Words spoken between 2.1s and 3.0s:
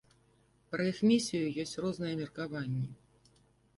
меркаванні.